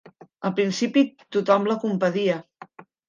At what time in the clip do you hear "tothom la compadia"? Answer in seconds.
1.37-2.39